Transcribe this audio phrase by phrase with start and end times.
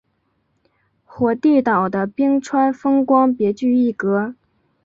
[1.05, 4.33] 火地岛的冰川风光别具一格。